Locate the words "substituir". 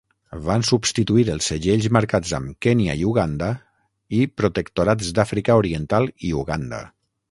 0.69-1.25